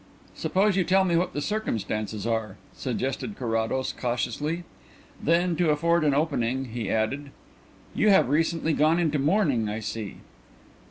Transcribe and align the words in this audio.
"Suppose 0.33 0.75
you 0.75 0.83
tell 0.83 1.03
me 1.03 1.15
what 1.15 1.33
the 1.33 1.43
circumstances 1.43 2.25
are," 2.25 2.57
suggested 2.73 3.37
Carrados 3.37 3.93
cautiously. 3.93 4.63
Then, 5.21 5.55
to 5.57 5.69
afford 5.69 6.03
an 6.03 6.15
opening, 6.15 6.65
he 6.73 6.89
added: 6.89 7.29
"You 7.93 8.09
have 8.09 8.27
recently 8.27 8.73
gone 8.73 8.97
into 8.97 9.19
mourning, 9.19 9.69
I 9.69 9.79
see." 9.79 10.17